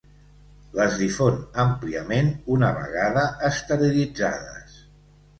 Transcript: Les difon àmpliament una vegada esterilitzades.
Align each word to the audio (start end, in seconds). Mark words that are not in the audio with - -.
Les 0.77 0.93
difon 1.01 1.35
àmpliament 1.63 2.31
una 2.55 2.71
vegada 2.77 3.25
esterilitzades. 3.51 4.73